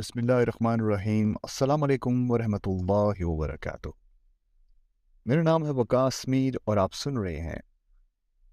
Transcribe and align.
بسم 0.00 0.18
اللہ 0.18 0.32
الرحمن 0.32 0.80
الرحیم۔ 0.80 1.32
السلام 1.42 1.82
علیکم 1.82 2.30
ورحمۃ 2.30 2.66
اللہ 2.66 3.18
وبرکاتہ۔ 3.20 3.88
میرا 5.26 5.42
نام 5.42 5.64
ہے 5.64 5.70
وکاس 5.70 6.28
میر 6.28 6.54
اور 6.64 6.76
آپ 6.76 6.94
سن 6.94 7.16
رہے 7.16 7.40
ہیں 7.40 7.58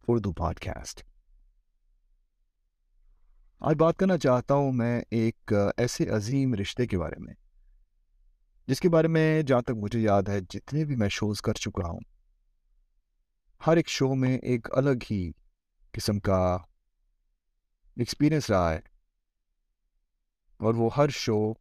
اردو 0.08 0.32
پوڈ 0.34 0.60
کاسٹ 0.60 1.04
آج 3.62 3.76
بات 3.76 3.98
کرنا 3.98 4.18
چاہتا 4.18 4.54
ہوں 4.54 4.72
میں 4.72 5.02
ایک 5.12 5.54
ایسے 5.78 6.10
عظیم 6.10 6.54
رشتے 6.54 6.88
کے 6.88 6.98
بارے 7.00 7.20
میں، 7.20 7.34
جس 8.68 8.82
کے 8.82 8.90
بارے 8.90 9.08
میں 9.08 9.42
جہاں 9.42 9.62
تک 9.62 9.78
مجھے 9.78 10.00
یاد 10.00 10.30
ہے، 10.30 10.40
جتنے 10.50 10.86
بھی 10.86 10.96
میں 10.96 11.10
شوز 11.10 11.42
کر 11.42 11.54
چکا 11.54 11.88
ہوں، 11.88 12.00
ہر 13.68 13.78
ایک 13.78 13.90
شو 13.90 14.14
میں 14.16 14.38
ایک 14.38 14.68
الگ 14.72 15.10
ہی 15.12 15.32
قسم 15.94 16.20
کا 16.20 16.42
ایکسپیرئنس 17.98 18.50
رہا 18.50 18.74
ہے۔ 18.74 18.80
اور 20.58 20.74
وہ 20.74 20.90
ہر 20.98 21.10
شو 21.10 21.54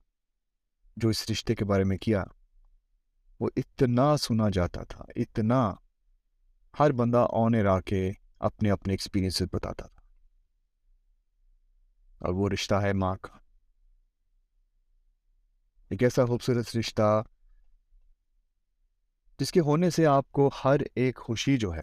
جو 0.96 1.08
اس 1.08 1.30
رشتے 1.30 1.54
کے 1.54 1.64
بارے 1.64 1.84
میں 1.84 1.98
کیا، 1.98 2.24
وہ 3.40 3.50
اتنا 3.56 4.16
سنا 4.16 4.44
جاتا 4.52 4.84
تھا، 4.84 5.04
اتنا 5.16 5.74
ہر 6.78 6.92
بندہ 6.92 7.26
آنر 7.30 7.66
آ 7.66 7.80
کے 7.80 8.12
اپنے 8.38 8.70
اپنے 8.70 8.92
ایکسپیرینس 8.92 9.42
بتاتا 9.52 9.86
تھا۔ 9.86 10.02
اور 12.18 12.34
وہ 12.34 12.48
رشتہ 12.48 12.74
ہے 12.74 12.92
ماں 12.92 13.16
کا۔ 13.16 13.38
ایک 15.88 16.02
ایسا 16.02 16.24
خوبصورت 16.24 16.76
رشتہ 16.76 17.22
جس 19.38 19.52
کے 19.52 19.60
ہونے 19.60 19.90
سے 19.90 20.06
آپ 20.06 20.32
کو 20.32 20.50
ہر 20.64 20.76
ایک 20.94 21.16
خوشی 21.16 21.56
جو 21.56 21.74
ہے، 21.74 21.82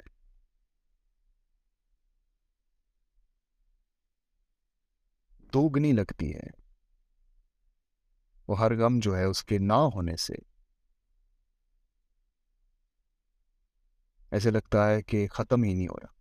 دوگنی 5.54 5.92
لگتی 5.92 6.36
ہے۔ 6.36 6.63
وہ 8.48 8.60
ہر 8.60 8.76
غم 8.76 9.00
جو 9.00 9.18
ہے 9.18 9.24
اس 9.24 9.44
کے 9.44 9.58
نہ 9.58 9.74
ہونے 9.74 10.16
سے۔ 10.16 10.34
ایسے 14.32 14.52
لگتا 14.52 14.90
ہے 14.90 15.02
کہ 15.02 15.28
ختم 15.28 15.64
ہی 15.64 15.74
نہیں 15.74 15.88
ہو 15.88 15.96
رہا 15.96 16.14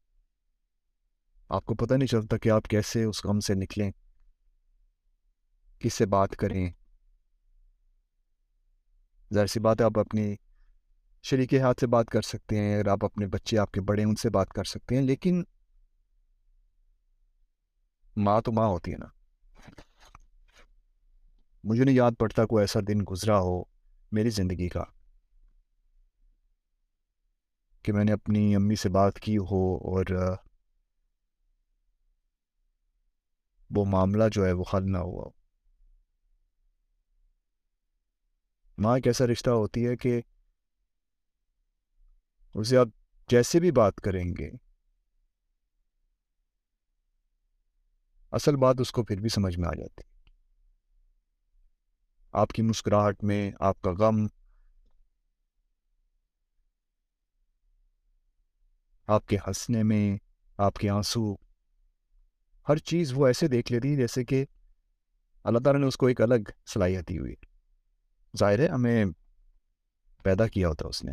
آپ 1.48 1.64
کو 1.64 1.74
پتہ 1.74 1.94
نہیں 1.94 2.06
چلتا 2.06 2.36
کہ 2.36 2.48
آپ 2.48 2.62
کیسے 2.62 3.04
اس 3.04 3.24
غم 3.24 3.40
سے 3.40 3.54
نکلیں۔ 3.54 3.90
کس 5.78 5.94
سے 5.94 6.06
بات 6.06 6.36
کریں۔ 6.36 6.70
ظاہر 9.34 9.46
سی 9.46 9.60
بات 9.60 9.80
ہے 9.80 9.84
آپ 9.84 9.98
اپنی 9.98 10.36
شریک 11.22 11.54
ہاتھ 11.54 11.80
سے 11.80 11.86
بات 11.86 12.06
کر 12.06 12.22
سکتے 12.22 12.58
ہیں 12.58 12.76
اگر 12.76 12.88
آپ 12.88 13.04
اپنے 13.04 13.26
بچے 13.26 13.58
آپ 13.58 13.72
کے 13.72 13.80
بڑے 13.80 14.02
ان 14.02 14.14
سے 14.14 14.30
بات 14.30 14.48
کر 14.48 14.64
سکتے 14.64 14.94
ہیں، 14.94 15.02
لیکن 15.02 15.44
ماں 18.16 18.40
تو 18.40 18.52
ماں 18.52 18.66
ہوتی 18.66 18.92
ہے 18.92 18.96
نا۔ 18.96 19.21
مجھے 21.64 21.84
نہیں 21.84 21.94
یاد 21.94 22.12
پڑتا 22.18 22.46
کوئی 22.46 22.62
ایسا 22.62 22.80
دن 22.88 23.04
گزرا 23.10 23.38
ہو 23.40 23.62
میری 24.12 24.30
زندگی 24.30 24.68
کا 24.68 24.84
کہ 27.82 27.92
میں 27.92 28.04
نے 28.04 28.12
اپنی 28.12 28.54
امی 28.56 28.76
سے 28.76 28.88
بات 28.88 29.20
کی 29.20 29.36
ہو 29.38 29.62
اور 29.90 30.04
وہ 33.70 33.84
معاملہ 33.84 34.24
جو 34.32 34.46
ہے 34.46 34.52
وہ 34.52 34.64
حل 34.74 34.92
نہ 34.92 34.98
ہوا 34.98 35.30
ماں 38.78 38.94
ایک 38.94 39.06
ایسا 39.06 39.26
رشتہ 39.26 39.50
ہوتی 39.50 39.86
ہے 39.86 39.96
کہ 39.96 40.20
اسے 42.54 42.76
آپ 42.76 42.88
جیسے 43.28 43.60
بھی 43.60 43.70
بات 43.70 43.96
کریں 43.96 44.24
گے، 44.38 44.50
اصل 48.32 48.56
بات 48.56 48.80
اس 48.80 48.90
کو 48.92 49.02
پھر 49.02 49.20
بھی 49.20 49.28
سمجھ 49.28 49.58
میں 49.58 49.68
آ 49.68 49.74
جاتی۔ 49.74 50.11
آپ 52.32 52.48
کی 52.48 52.62
مسکراہٹ 52.62 53.24
میں 53.24 53.52
آپ 53.60 53.82
کا 53.82 53.90
غم 53.90 54.26
آپ 59.06 59.28
کے 59.28 59.36
ہنسنے 59.36 59.82
میں، 59.82 60.16
آپ 60.56 60.74
کے 60.74 60.90
آنسو، 60.90 61.34
ہر 62.68 62.76
چیز 62.76 63.12
وہ 63.14 63.26
ایسے 63.26 63.48
دیکھ 63.48 63.72
لیتی 63.72 63.96
جیسے 63.96 64.24
کہ 64.24 64.44
اللہ 65.44 65.58
تعالیٰ 65.58 65.80
نے 65.80 65.86
اس 65.86 65.96
کو 65.96 66.06
ایک 66.06 66.20
الگ 66.20 66.50
صلاحیت 66.66 67.08
دی 67.08 67.18
ہوئی۔ 67.18 67.34
ظاہر 68.38 68.58
ہے، 68.58 68.68
ہمیں 68.68 69.04
پیدا 70.22 70.46
کیا 70.46 70.68
ہوتا 70.68 70.88
اس 70.88 71.04
نے، 71.04 71.12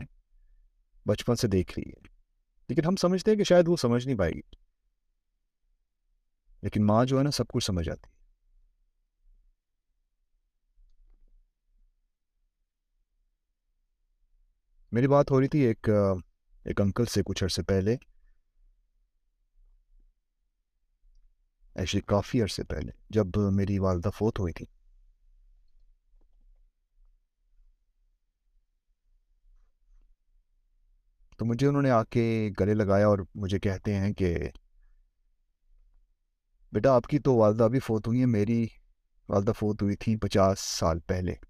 بچپن 1.05 1.35
سے 1.35 1.47
دیکھ 1.47 1.79
لی 1.79 1.89
ہے۔ 1.89 2.07
لیکن 2.69 2.85
ہم 2.85 2.95
سمجھتے 2.95 3.31
ہیں 3.31 3.37
کہ 3.37 3.43
شاید 3.43 3.67
وہ 3.67 3.77
سمجھ 3.77 4.07
نہیں 4.07 4.17
پائے 4.17 4.31
گی۔ 4.31 4.55
لیکن 6.61 6.85
ماں 6.85 7.05
جو 7.05 7.17
ہے 7.17 7.23
نا، 7.23 7.31
سب 7.31 7.47
کچھ 7.47 7.65
سمجھ 7.65 7.89
آتی 7.89 8.09
ہے۔ 8.09 8.18
میری 14.91 15.07
بات 15.07 15.31
ہو 15.31 15.39
رہی 15.41 15.47
تھی 15.47 15.59
ایک 15.59 15.89
ایک 16.65 16.81
انکل 16.81 17.05
سے 17.05 17.21
کچھ 17.25 17.43
عرصے 17.43 17.63
پہلے۔ 17.63 17.95
ایکچولی 21.75 22.01
کافی 22.01 22.41
عرصے 22.41 22.63
پہلے، 22.63 22.91
جب 23.09 23.27
میری 23.51 23.79
والدہ 23.79 24.09
فوت 24.15 24.39
ہوئی 24.39 24.53
تھی۔ 24.53 24.65
تو 31.37 31.45
مجھے 31.45 31.67
انہوں 31.67 31.81
نے 31.81 31.89
آ 31.89 32.03
کے 32.03 32.49
گلے 32.59 32.73
لگایا 32.73 33.07
اور 33.07 33.19
مجھے 33.35 33.59
کہتے 33.59 33.95
ہیں 33.95 34.13
کہ، 34.13 34.37
بیٹا 36.71 36.95
آپ 36.95 37.03
کی 37.03 37.19
تو 37.19 37.35
والدہ 37.35 37.63
بھی 37.63 37.79
فوت 37.79 38.07
ہوئی 38.07 38.19
ہیں، 38.19 38.27
میری 38.27 38.67
والدہ 39.29 39.51
فوت 39.51 39.81
ہوئی 39.81 39.95
تھی 39.95 40.15
پچاس 40.15 40.59
سال 40.59 40.99
پہلے۔ 40.99 41.48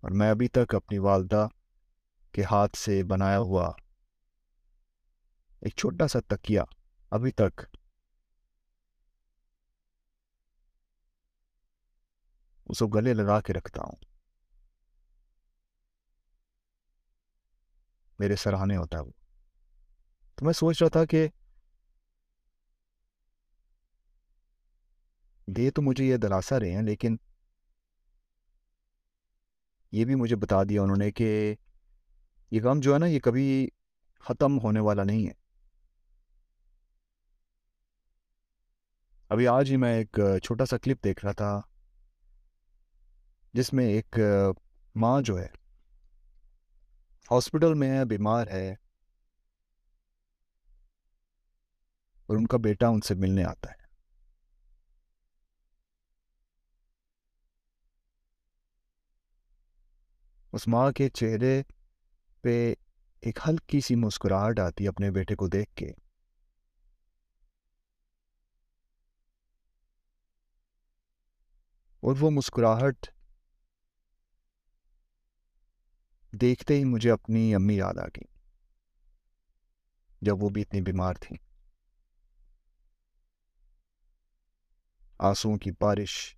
اور 0.00 0.10
میں 0.10 0.30
ابھی 0.30 0.48
تک 0.48 0.74
اپنی 0.74 0.98
والدہ 0.98 1.46
کے 2.32 2.44
ہاتھ 2.44 2.76
سے 2.76 3.04
بنایا 3.04 3.38
ہوا 3.38 3.72
ایک 5.60 5.76
چھوٹا 5.76 6.08
سا 6.08 6.18
تکیا 6.20 6.64
ابھی 7.10 7.30
تک 7.30 7.60
اس 12.66 12.78
کو 12.78 12.86
گلے 12.86 13.14
لگا 13.14 13.40
کے 13.40 13.52
رکھتا 13.52 13.82
ہوں۔ 13.82 13.96
میرے 18.18 18.36
سراہنے 18.36 18.76
ہوتا 18.76 18.98
ہے 18.98 19.02
وہ۔ 19.02 19.10
تو 20.34 20.44
میں 20.44 20.52
سوچ 20.52 20.82
رہا 20.82 20.88
تھا 20.88 21.04
کہ 21.04 21.28
دے 25.46 25.70
تو 25.70 25.82
مجھے 25.82 26.04
یہ 26.04 26.16
دلاسا 26.16 26.60
رہے 26.60 26.72
ہیں، 26.72 26.82
لیکن 26.82 27.16
یہ 29.92 30.04
بھی 30.04 30.14
مجھے 30.14 30.36
بتا 30.36 30.62
دیا 30.68 30.82
انہوں 30.82 30.96
نے 30.96 31.10
کہ 31.10 31.54
یہ 32.52 32.60
غم 32.62 32.80
جو 32.80 32.92
ہے 32.94 32.98
نا، 32.98 33.06
یہ 33.06 33.20
کبھی 33.20 33.68
ختم 34.24 34.58
ہونے 34.60 34.80
والا 34.80 35.04
نہیں 35.04 35.26
ہے۔ 35.26 35.32
ابھی 39.30 39.48
آج 39.48 39.70
ہی 39.70 39.76
میں 39.76 39.94
ایک 39.96 40.18
چھوٹا 40.44 40.64
سا 40.66 40.76
کلپ 40.78 41.04
دیکھ 41.04 41.24
رہا 41.24 41.32
تھا، 41.32 41.60
جس 43.54 43.72
میں 43.72 43.86
ایک 43.86 44.18
ماں 44.94 45.20
جو 45.22 45.38
ہے، 45.38 45.48
ہاسپٹل 47.28 47.74
میں 47.74 47.90
ہے، 47.90 48.04
بیمار 48.04 48.46
ہے، 48.46 48.70
اور 52.28 52.36
ان 52.36 52.46
کا 52.46 52.56
بیٹا 52.58 52.88
ان 52.88 53.00
سے 53.00 53.14
ملنے 53.14 53.44
آتا 53.44 53.70
ہے۔ 53.70 53.77
اس 60.58 60.68
ماں 60.68 60.92
کے 60.92 61.08
چہرے 61.08 61.62
پہ 62.42 62.74
ایک 63.20 63.38
ہلکی 63.48 63.80
سی 63.80 63.94
مسکراہٹ 63.94 64.58
آتی 64.58 64.88
اپنے 64.88 65.10
بیٹے 65.10 65.34
کو 65.34 65.48
دیکھ 65.48 65.74
کے۔ 65.74 65.86
اور 72.00 72.16
وہ 72.20 72.30
مسکراہٹ 72.30 73.06
دیکھتے 76.32 76.74
ہی 76.74 76.84
مجھے 76.84 77.10
اپنی 77.10 77.54
امی 77.54 77.76
یاد 77.76 77.98
آ 77.98 78.06
گئی 78.06 78.24
جب 80.20 80.42
وہ 80.42 80.48
بھی 80.48 80.62
اتنی 80.62 80.80
بیمار 80.80 81.14
تھیں۔ 81.14 81.36
آنسوؤں 85.18 85.58
کی 85.58 85.70
بارش 85.70 86.37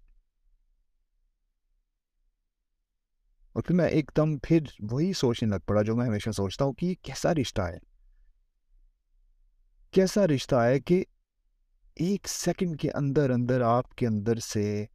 اور 3.52 3.62
پھر 3.62 3.74
میں 3.74 3.88
ایک 3.88 4.10
دم 4.16 4.36
پھر 4.38 4.66
وہی 4.92 5.12
سوچنے 5.12 5.48
لگ 5.48 5.66
پڑا 5.66 5.82
جو 5.82 5.96
میں 5.96 6.06
ہمیشہ 6.06 6.30
سوچتا 6.30 6.64
ہوں 6.64 6.72
کہ 6.72 6.86
یہ 6.86 6.94
کیسا 7.02 7.34
رشتہ 7.34 7.62
ہے 7.62 7.78
کیسا 9.92 10.26
رشتہ 10.26 10.56
ہے 10.56 10.78
کہ 10.80 11.04
ایک 11.96 12.28
سیکنڈ 12.28 12.80
کے 12.80 12.90
اندر 12.90 13.30
اندر 13.30 13.60
آپ 13.60 13.94
کے 13.94 14.06
اندر 14.06 14.38
سے 14.38 14.86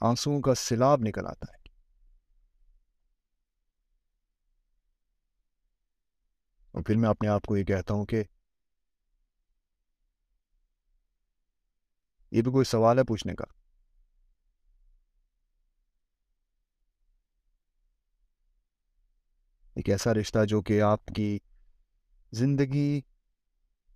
آنسوؤں 0.00 0.40
کا 0.40 0.54
سیلاب 0.54 1.00
نکل 1.00 1.26
آتا 1.26 1.52
ہے 1.52 1.64
اور 6.74 6.82
پھر 6.82 6.96
میں 6.96 7.08
اپنے 7.08 7.28
آپ 7.28 7.42
کو 7.42 7.56
یہ 7.56 7.64
کہتا 7.64 7.94
ہوں 7.94 8.04
کہ 8.04 8.22
یہ 12.32 12.42
بھی 12.42 12.52
کوئی 12.52 12.64
سوال 12.64 12.98
ہے 12.98 13.04
پوچھنے 13.04 13.34
کا 13.34 13.44
ایک 19.86 19.90
ایسا 19.90 20.14
رشتہ 20.14 20.44
جو 20.44 20.62
کہ 20.62 20.82
آپ 20.82 21.06
کی 21.06 21.38
زندگی 22.32 23.00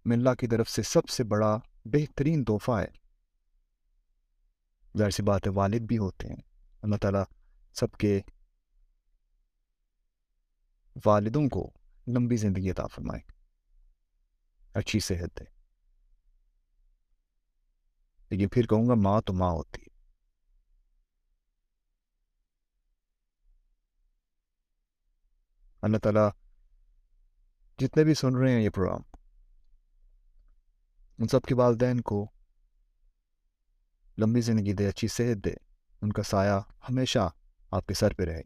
میں 0.04 0.16
اللہ 0.16 0.30
کی 0.30 0.46
طرف 0.46 0.68
سے 0.68 0.82
سب 0.82 1.08
سے 1.08 1.24
بڑا 1.24 1.58
بہترین 1.84 2.44
تحفہ 2.44 2.72
ہے۔ 2.72 2.86
ظاہر 4.98 5.10
سی 5.10 5.22
بات 5.22 5.46
ہے، 5.46 5.52
والد 5.52 5.80
بھی 5.80 5.98
ہوتے 5.98 6.28
ہیں۔ 6.28 6.40
اللہ 6.82 6.96
تعالیٰ 6.96 7.22
سب 7.72 7.92
کے 7.92 8.20
والدوں 11.06 11.48
کو 11.48 11.70
لمبی 12.08 12.36
زندگی 12.36 12.70
عطا 12.70 12.86
فرمائے۔ 12.86 13.20
اچھی 14.74 15.00
صحت 15.00 15.38
دے 15.38 15.44
لیکن 18.30 18.48
پھر 18.48 18.66
کہوں 18.66 18.88
گا، 18.88 18.94
ماں 18.94 19.20
تو 19.20 19.32
ماں 19.32 19.50
ہوتی 19.50 19.82
ہے۔ 19.82 19.89
اللہ 25.82 25.98
تعالیٰ 25.98 26.30
جتنے 27.78 28.04
بھی 28.04 28.14
سن 28.14 28.36
رہے 28.36 28.52
ہیں 28.52 28.60
یہ 28.60 28.70
پروگرام، 28.70 29.00
ان 31.18 31.28
سب 31.28 31.42
کے 31.42 31.54
والدین 31.54 32.00
کو 32.00 32.30
لمبی 34.18 34.40
زندگی 34.40 34.72
دے، 34.72 34.88
اچھی 34.88 35.08
صحت 35.08 35.44
دے، 35.44 35.54
ان 36.02 36.12
کا 36.12 36.22
سایہ 36.22 36.60
ہمیشہ 36.88 37.30
آپ 37.70 37.86
کے 37.86 37.94
سر 37.94 38.14
پہ 38.14 38.22
رہے۔ 38.22 38.42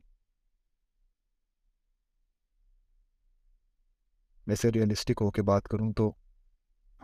ویسے 4.46 4.72
ریئلسٹک 4.72 5.18
ہو 5.20 5.30
کے 5.30 5.42
بات 5.42 5.64
کروں 5.64 5.92
تو 5.92 6.12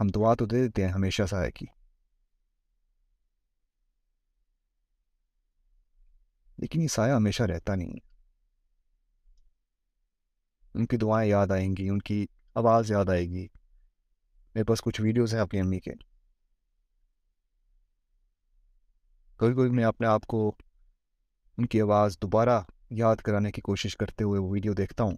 ہم 0.00 0.06
دعا 0.06 0.34
تو 0.34 0.46
دے 0.46 0.62
دیتے 0.62 0.84
ہیں 0.84 0.92
ہمیشہ 0.92 1.22
سایہ 1.30 1.50
کی۔ 1.50 1.66
لیکن 6.56 6.82
یہ 6.82 6.88
سایہ 6.88 7.12
ہمیشہ 7.12 7.42
رہتا 7.42 7.74
نہیں۔ 7.74 8.19
ان 10.74 10.86
کی 10.86 10.96
دعائیں 10.96 11.30
یاد 11.30 11.46
آئیں 11.50 11.76
گی، 11.78 11.88
ان 11.88 11.98
کی 11.98 12.26
آواز 12.54 12.90
یاد 12.90 13.08
آئے 13.08 13.26
گی۔ 13.28 13.46
میرے 14.54 14.64
پاس 14.64 14.80
کچھ 14.80 15.00
ویڈیوز 15.00 15.34
ہیں 15.34 15.40
اپنی 15.40 15.60
امی 15.60 15.80
کے۔ 15.80 15.90
کبھی 19.36 19.54
کبھی 19.54 19.70
میں 19.70 19.84
اپنے 19.84 20.06
آپ 20.06 20.26
کو 20.26 20.52
ان 21.58 21.66
کی 21.66 21.80
آواز 21.80 22.18
دوبارہ 22.22 22.60
یاد 22.90 23.16
کرانے 23.16 23.52
کی 23.52 23.60
کوشش 23.60 23.96
کرتے 23.96 24.24
ہوئے 24.24 24.40
وہ 24.40 24.50
ویڈیو 24.50 24.72
دیکھتا 24.72 25.04
ہوں۔ 25.04 25.16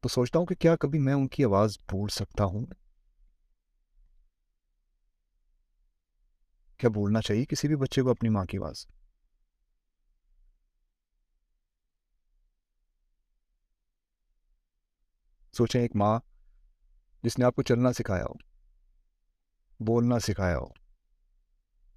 تو 0.00 0.08
سوچتا 0.08 0.38
ہوں 0.38 0.46
کہ 0.46 0.54
کیا 0.54 0.76
کبھی 0.76 0.98
میں 0.98 1.12
ان 1.12 1.28
کی 1.28 1.44
آواز 1.44 1.78
بھول 1.88 2.08
سکتا 2.08 2.44
ہوں؟ 2.44 2.66
کیا 6.78 6.90
بھولنا 6.90 7.20
چاہیے 7.20 7.44
کسی 7.44 7.68
بھی 7.68 7.76
بچے 7.76 8.02
کو 8.02 8.10
اپنی 8.10 8.28
ماں 8.28 8.44
کی 8.44 8.58
آواز؟ 8.58 8.86
سوچیں 15.52 15.80
ایک 15.80 15.96
ماں 15.96 16.18
جس 17.22 17.38
نے 17.38 17.44
آپ 17.44 17.54
کو 17.54 17.62
چلنا 17.62 17.92
سکھایا 17.92 18.24
ہو، 18.24 18.34
بولنا 19.80 20.18
سکھایا 20.18 20.58
ہو۔ 20.58 20.66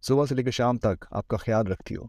صبح 0.02 0.26
سے 0.26 0.36
لے 0.36 0.44
کے 0.44 0.52
شام 0.52 0.78
تک 0.78 1.06
آپ 1.12 1.28
کا 1.28 1.38
خیال 1.38 1.68
رکھتی 1.68 1.96
ہو۔ 1.96 2.04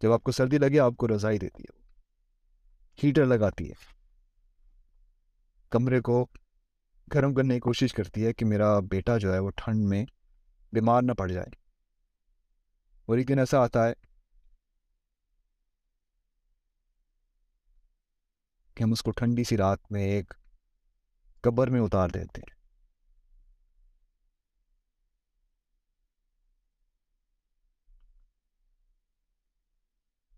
جب 0.00 0.12
آپ 0.12 0.22
کو 0.22 0.32
سردی 0.32 0.58
لگے، 0.58 0.80
آپ 0.80 0.92
کو 0.96 1.08
رضائی 1.08 1.38
دیتی 1.38 1.62
ہے 1.62 1.86
ہیٹر 3.04 3.24
لگاتی 3.24 3.68
ہے۔ 3.68 3.96
کمرے 5.70 6.00
کو 6.00 6.26
گرم 7.14 7.34
کرنے 7.34 7.54
کی 7.54 7.60
کوشش 7.60 7.94
کرتی 7.94 8.26
ہے 8.26 8.32
کہ 8.32 8.44
میرا 8.44 8.78
بیٹا 8.80 9.18
جو 9.18 9.32
ہے 9.34 9.38
وہ 9.38 9.50
ٹھنڈ 9.50 9.88
میں 9.88 10.04
بیمار 10.72 11.02
نہ 11.02 11.12
پڑ 11.12 11.30
جائے۔ 11.30 11.46
اور 13.06 13.18
ایک 13.18 13.28
دن 13.28 13.38
ایسا 13.38 13.58
آتا 13.58 13.88
ہے 13.88 13.92
کہ 18.76 18.82
ہم 18.82 18.92
اس 18.92 19.02
کو 19.02 19.10
ٹھنڈی 19.10 19.44
سی 19.44 19.56
رات 19.56 19.92
میں 19.92 20.02
ایک 20.02 20.34
قبر 21.40 21.70
میں 21.70 21.80
اتار 21.80 22.08
دیتے 22.08 22.40
ہیں۔ 22.40 22.56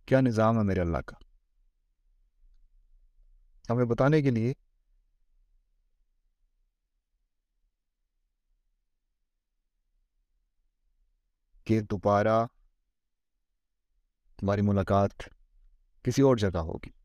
کیا 0.06 0.20
نظام 0.20 0.58
ہے 0.58 0.62
میرے 0.62 0.80
اللہ 0.80 0.98
کا؟ 0.98 1.16
ہمیں 3.70 3.84
بتانے 3.84 4.22
کے 4.22 4.30
لیے 4.30 4.54
کہ 11.64 11.80
دوبارہ 11.80 12.46
تمہاری 14.36 14.60
ملاقات 14.60 15.10
کسی 16.02 16.22
اور 16.22 16.36
جگہ 16.36 16.58
ہوگی۔ 16.58 16.97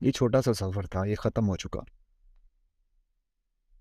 یہ 0.00 0.12
چھوٹا 0.12 0.42
سا 0.42 0.54
سفر 0.54 0.86
تھا، 0.86 1.04
یہ 1.04 1.14
ختم 1.14 1.48
ہو 1.48 1.56
چکا۔ 1.56 1.80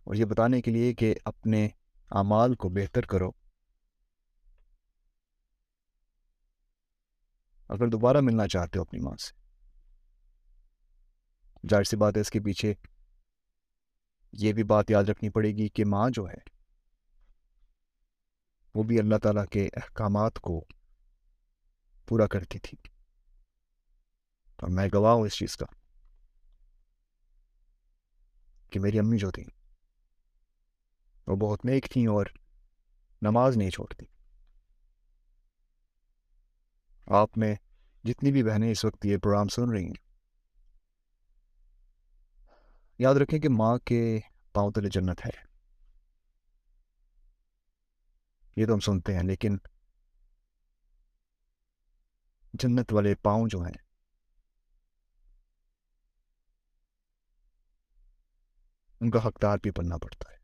اور 0.04 0.16
یہ 0.16 0.26
بتانے 0.26 0.62
کے 0.62 0.72
لیے 0.72 0.94
کہ 0.94 1.16
اپنے 1.26 1.66
اعمال 2.12 2.56
کو 2.56 2.70
بہتر 2.70 3.06
کرو۔ 3.06 3.32
اگر 7.70 7.88
دوبارہ 7.88 8.18
ملنا 8.22 8.48
چاہتے 8.48 8.80
ہو 8.80 8.82
اپنی 8.82 9.00
ماں 9.00 9.16
سے۔ 9.16 9.40
ظاہر 11.72 11.84
سی 11.84 11.96
بات 11.96 12.16
ہے، 12.16 12.22
اس 12.22 12.30
کے 12.30 12.40
پیچھے 12.40 12.74
یہ 14.34 14.54
بھی 14.54 14.64
بات 14.64 14.92
یاد 14.92 15.04
رکھنی 15.04 15.30
پڑے 15.30 15.52
گی 15.52 15.70
کہ 15.70 15.86
ماں 15.86 16.10
جو 16.14 16.30
ہے، 16.30 16.50
وہ 18.76 18.84
بھی 18.84 19.00
اللہ 19.00 19.16
تعالیٰ 19.24 19.46
کے 19.46 19.70
احکامات 19.74 20.40
کو 20.40 20.66
پورا 22.08 22.28
کرتی 22.28 22.60
تھی۔ 22.60 22.78
اور 24.56 24.70
میں 24.70 24.90
گواہ 24.94 25.14
ہوں 25.14 25.22
اس 25.22 25.34
چیز 25.34 25.58
کا۔ 25.58 25.79
کہ 28.70 28.80
میری 28.80 29.00
امی 29.00 29.18
جو 29.18 29.32
تھیں 29.32 29.46
وہ 31.28 31.36
بہت 31.36 31.66
نیک 31.66 31.88
تھیں 31.92 32.08
اور 32.08 32.26
نماز 33.22 33.58
نہیں 33.58 33.70
چھوڑتی۔ 33.70 34.06
آپ 37.06 37.38
میں 37.38 37.56
جتنی 38.04 38.32
بھی 38.32 38.44
بہنیں 38.44 38.72
اس 38.72 38.86
وقت 38.86 39.06
یہ 39.06 39.18
پروگرام 39.18 39.48
سن 39.48 39.70
رہی 39.70 39.86
ہیں۔ 39.86 40.10
یاد 43.00 43.16
رکھیں 43.16 43.40
کہ 43.40 43.50
ماں 43.50 43.78
کے 43.78 44.20
پاؤں 44.54 44.72
تلے 44.72 44.90
جنت 44.90 45.26
ہے۔ 45.26 45.50
یہ 48.56 48.66
تو 48.66 48.74
ہم 48.74 48.80
سنتے 48.80 49.16
ہیں 49.16 49.24
لیکن 49.24 49.58
جنت 52.54 52.94
والے 52.94 53.16
پاؤں 53.16 53.48
جو 53.48 53.62
ہیں 53.62 53.89
ان 59.02 59.12
کا 59.12 59.28
حقدار 59.28 59.58
بھی 59.58 59.72
بننا 59.72 59.98
پڑتا 59.98 60.32
ہے۔ 60.32 60.40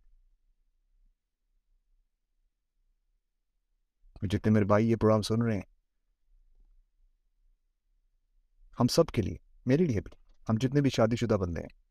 جتنے 4.28 4.52
میرے 4.52 4.66
بھائی 4.66 4.90
یہ 4.90 4.96
پروگرام 4.96 5.22
سن 5.22 5.42
رہے 5.42 5.56
ہیں، 5.56 5.62
ہم 8.80 8.88
سب 8.88 9.06
کے 9.06 9.22
لیے، 9.22 9.38
میرے 9.66 9.86
لیے 9.86 10.02
بھی، 10.02 10.18
ہم 10.50 10.56
جتنے 10.62 10.82
بھی 10.82 10.90
شادی 10.90 11.16
شدہ 11.16 11.34
بندے 11.34 11.62
ہیں۔ 11.62 11.86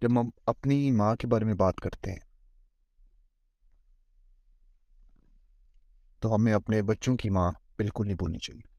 جب 0.00 0.20
ہم 0.20 0.30
اپنی 0.46 0.90
ماں 0.90 1.16
کے 1.16 1.26
بارے 1.26 1.44
میں 1.44 1.54
بات 1.54 1.76
کرتے 1.76 2.12
ہیں، 2.12 2.18
تو 6.20 6.34
ہمیں 6.34 6.52
اپنے 6.52 6.82
بچوں 6.82 7.16
کی 7.16 7.30
ماں 7.30 7.52
بالکل 7.76 8.06
نہیں 8.06 8.16
بھولنی 8.16 8.38
چاہیے۔ 8.38 8.73